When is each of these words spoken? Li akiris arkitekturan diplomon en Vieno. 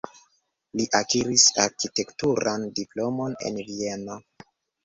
Li 0.79 0.85
akiris 0.99 1.43
arkitekturan 1.65 2.67
diplomon 2.81 3.39
en 3.51 3.63
Vieno. 3.71 4.19